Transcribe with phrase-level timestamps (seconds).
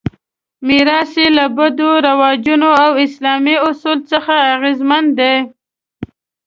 [0.65, 5.35] میراث یې له بدوي رواجونو او اسلامي اصولو څخه اغېزمن دی.